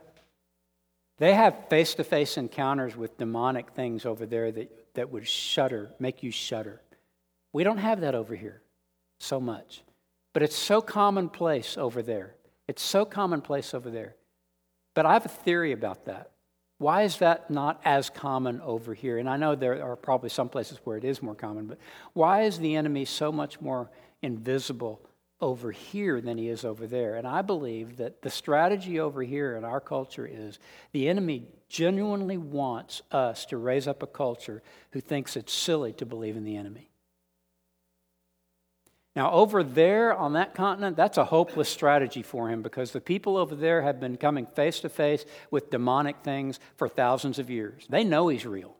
they 1.17 1.33
have 1.33 1.69
face 1.69 1.93
to 1.95 2.03
face 2.03 2.37
encounters 2.37 2.95
with 2.95 3.17
demonic 3.17 3.69
things 3.71 4.05
over 4.05 4.25
there 4.25 4.51
that, 4.51 4.95
that 4.95 5.11
would 5.11 5.27
shudder, 5.27 5.91
make 5.99 6.23
you 6.23 6.31
shudder. 6.31 6.81
We 7.53 7.63
don't 7.63 7.77
have 7.77 8.01
that 8.01 8.15
over 8.15 8.35
here 8.35 8.61
so 9.19 9.39
much. 9.39 9.83
But 10.35 10.43
it's 10.43 10.57
so 10.57 10.81
commonplace 10.81 11.77
over 11.77 12.01
there. 12.01 12.35
It's 12.67 12.81
so 12.81 13.05
commonplace 13.05 13.73
over 13.73 13.89
there. 13.89 14.17
But 14.93 15.05
I 15.05 15.13
have 15.13 15.25
a 15.25 15.29
theory 15.29 15.71
about 15.71 16.03
that. 16.07 16.31
Why 16.77 17.03
is 17.03 17.19
that 17.19 17.49
not 17.49 17.79
as 17.85 18.09
common 18.09 18.59
over 18.59 18.93
here? 18.93 19.17
And 19.17 19.29
I 19.29 19.37
know 19.37 19.55
there 19.55 19.81
are 19.81 19.95
probably 19.95 20.27
some 20.27 20.49
places 20.49 20.77
where 20.83 20.97
it 20.97 21.05
is 21.05 21.23
more 21.23 21.35
common, 21.35 21.67
but 21.67 21.77
why 22.11 22.41
is 22.41 22.59
the 22.59 22.75
enemy 22.75 23.05
so 23.05 23.31
much 23.31 23.61
more 23.61 23.89
invisible 24.21 24.99
over 25.39 25.71
here 25.71 26.19
than 26.19 26.37
he 26.37 26.49
is 26.49 26.65
over 26.65 26.85
there? 26.85 27.15
And 27.15 27.25
I 27.25 27.41
believe 27.41 27.95
that 27.95 28.21
the 28.21 28.29
strategy 28.29 28.99
over 28.99 29.23
here 29.23 29.55
in 29.55 29.63
our 29.63 29.79
culture 29.79 30.27
is 30.29 30.59
the 30.91 31.07
enemy 31.07 31.47
genuinely 31.69 32.35
wants 32.37 33.03
us 33.09 33.45
to 33.45 33.55
raise 33.55 33.87
up 33.87 34.03
a 34.03 34.07
culture 34.07 34.61
who 34.91 34.99
thinks 34.99 35.37
it's 35.37 35.53
silly 35.53 35.93
to 35.93 36.05
believe 36.05 36.35
in 36.35 36.43
the 36.43 36.57
enemy. 36.57 36.89
Now, 39.15 39.31
over 39.31 39.63
there 39.63 40.13
on 40.13 40.33
that 40.33 40.53
continent, 40.53 40.97
that's 40.97 41.17
a 41.17 41.23
hopeless 41.23 41.69
strategy 41.69 42.21
for 42.21 42.49
him 42.49 42.61
because 42.61 42.91
the 42.91 42.99
people 42.99 43.37
over 43.37 43.55
there 43.55 43.81
have 43.81 43.99
been 43.99 44.17
coming 44.17 44.45
face 44.45 44.81
to 44.81 44.89
face 44.89 45.25
with 45.49 45.69
demonic 45.69 46.17
things 46.21 46.59
for 46.75 46.89
thousands 46.89 47.39
of 47.39 47.49
years. 47.49 47.85
They 47.89 48.03
know 48.03 48.27
he's 48.27 48.45
real. 48.45 48.75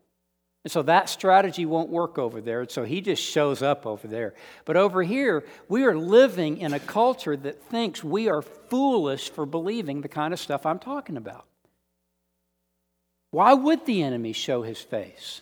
And 0.62 0.70
so 0.70 0.82
that 0.82 1.08
strategy 1.08 1.64
won't 1.64 1.88
work 1.88 2.18
over 2.18 2.40
there. 2.42 2.68
So 2.68 2.84
he 2.84 3.00
just 3.00 3.22
shows 3.22 3.62
up 3.62 3.86
over 3.86 4.08
there. 4.08 4.34
But 4.66 4.76
over 4.76 5.02
here, 5.02 5.44
we 5.68 5.84
are 5.84 5.96
living 5.96 6.58
in 6.58 6.74
a 6.74 6.80
culture 6.80 7.36
that 7.36 7.62
thinks 7.62 8.04
we 8.04 8.28
are 8.28 8.42
foolish 8.42 9.30
for 9.30 9.46
believing 9.46 10.00
the 10.02 10.08
kind 10.08 10.34
of 10.34 10.40
stuff 10.40 10.66
I'm 10.66 10.80
talking 10.80 11.16
about. 11.16 11.46
Why 13.30 13.54
would 13.54 13.86
the 13.86 14.02
enemy 14.02 14.32
show 14.32 14.62
his 14.62 14.80
face 14.80 15.40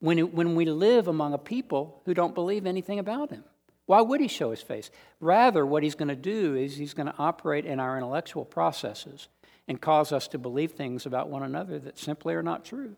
when, 0.00 0.18
it, 0.18 0.34
when 0.34 0.54
we 0.54 0.64
live 0.64 1.06
among 1.06 1.34
a 1.34 1.38
people 1.38 2.00
who 2.06 2.14
don't 2.14 2.34
believe 2.34 2.66
anything 2.66 2.98
about 2.98 3.30
him? 3.30 3.44
Why 3.88 4.02
would 4.02 4.20
he 4.20 4.28
show 4.28 4.50
his 4.50 4.60
face? 4.60 4.90
Rather, 5.18 5.64
what 5.64 5.82
he's 5.82 5.94
going 5.94 6.10
to 6.10 6.14
do 6.14 6.54
is 6.54 6.76
he's 6.76 6.92
going 6.92 7.06
to 7.06 7.14
operate 7.18 7.64
in 7.64 7.80
our 7.80 7.96
intellectual 7.96 8.44
processes 8.44 9.28
and 9.66 9.80
cause 9.80 10.12
us 10.12 10.28
to 10.28 10.38
believe 10.38 10.72
things 10.72 11.06
about 11.06 11.30
one 11.30 11.42
another 11.42 11.78
that 11.78 11.98
simply 11.98 12.34
are 12.34 12.42
not 12.42 12.66
true. 12.66 12.96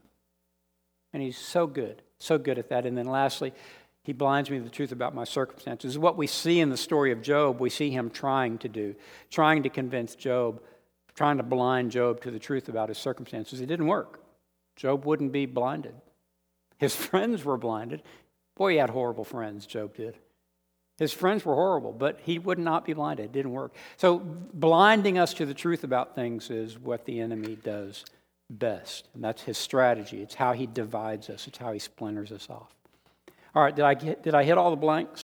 And 1.12 1.22
he's 1.22 1.38
so 1.38 1.68
good, 1.68 2.02
so 2.18 2.38
good 2.38 2.58
at 2.58 2.70
that. 2.70 2.86
And 2.86 2.98
then 2.98 3.06
lastly, 3.06 3.52
he 4.02 4.12
blinds 4.12 4.50
me 4.50 4.58
to 4.58 4.64
the 4.64 4.68
truth 4.68 4.90
about 4.90 5.14
my 5.14 5.22
circumstances. 5.22 5.96
What 5.96 6.16
we 6.16 6.26
see 6.26 6.58
in 6.58 6.70
the 6.70 6.76
story 6.76 7.12
of 7.12 7.22
Job, 7.22 7.60
we 7.60 7.70
see 7.70 7.90
him 7.90 8.10
trying 8.10 8.58
to 8.58 8.68
do, 8.68 8.96
trying 9.30 9.62
to 9.62 9.68
convince 9.68 10.16
Job, 10.16 10.60
trying 11.14 11.36
to 11.36 11.44
blind 11.44 11.92
Job 11.92 12.20
to 12.22 12.32
the 12.32 12.40
truth 12.40 12.68
about 12.68 12.88
his 12.88 12.98
circumstances. 12.98 13.60
It 13.60 13.66
didn't 13.66 13.86
work. 13.86 14.24
Job 14.74 15.04
wouldn't 15.04 15.30
be 15.30 15.46
blinded. 15.46 15.94
His 16.78 16.96
friends 17.06 17.44
were 17.44 17.58
blinded. 17.58 18.02
Boy, 18.56 18.72
he 18.72 18.78
had 18.78 18.90
horrible 18.90 19.22
friends, 19.22 19.66
Job 19.66 19.94
did. 19.94 20.18
His 21.00 21.14
friends 21.14 21.46
were 21.46 21.54
horrible, 21.54 21.92
but 21.92 22.20
he 22.22 22.38
would 22.38 22.58
not 22.58 22.84
be 22.84 22.92
blinded. 22.92 23.24
It 23.24 23.32
didn't 23.32 23.52
work. 23.52 23.72
So, 23.96 24.18
blinding 24.18 25.16
us 25.18 25.32
to 25.34 25.46
the 25.46 25.54
truth 25.54 25.82
about 25.82 26.14
things 26.14 26.50
is 26.50 26.78
what 26.78 27.06
the 27.06 27.20
enemy 27.20 27.56
does 27.56 28.04
best. 28.50 29.08
And 29.14 29.24
that's 29.24 29.40
his 29.42 29.56
strategy. 29.56 30.20
It's 30.20 30.34
how 30.34 30.52
he 30.52 30.66
divides 30.66 31.30
us, 31.30 31.48
it's 31.48 31.56
how 31.56 31.72
he 31.72 31.78
splinters 31.78 32.30
us 32.32 32.48
off. 32.50 32.74
All 33.54 33.62
right, 33.62 33.74
did 33.74 33.84
I, 33.84 33.94
get, 33.94 34.22
did 34.22 34.34
I 34.34 34.44
hit 34.44 34.58
all 34.58 34.70
the 34.70 34.76
blanks? 34.76 35.18